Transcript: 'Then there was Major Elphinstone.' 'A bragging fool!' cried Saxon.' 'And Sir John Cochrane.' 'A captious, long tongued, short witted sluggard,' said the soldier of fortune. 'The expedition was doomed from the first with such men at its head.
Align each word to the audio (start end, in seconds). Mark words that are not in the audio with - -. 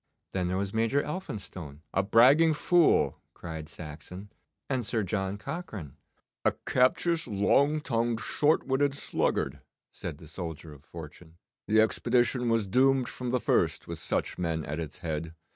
'Then 0.31 0.47
there 0.47 0.57
was 0.57 0.73
Major 0.73 1.03
Elphinstone.' 1.03 1.83
'A 1.93 2.01
bragging 2.01 2.55
fool!' 2.55 3.21
cried 3.35 3.69
Saxon.' 3.69 4.31
'And 4.67 4.83
Sir 4.83 5.03
John 5.03 5.37
Cochrane.' 5.37 5.95
'A 6.43 6.53
captious, 6.65 7.27
long 7.27 7.81
tongued, 7.81 8.19
short 8.19 8.65
witted 8.65 8.95
sluggard,' 8.95 9.59
said 9.91 10.17
the 10.17 10.27
soldier 10.27 10.73
of 10.73 10.83
fortune. 10.83 11.37
'The 11.67 11.81
expedition 11.81 12.49
was 12.49 12.65
doomed 12.65 13.09
from 13.09 13.29
the 13.29 13.39
first 13.39 13.87
with 13.87 13.99
such 13.99 14.39
men 14.39 14.65
at 14.65 14.79
its 14.79 14.97
head. 15.05 15.35